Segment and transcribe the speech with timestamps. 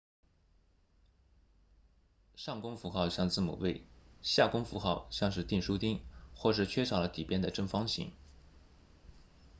[2.35, 3.85] 上弓符号像字母 v
[4.23, 6.01] 下弓符号像是钉书钉
[6.33, 8.11] 或是缺少了底边的正方形